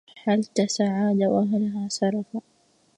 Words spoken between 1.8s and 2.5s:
سرفا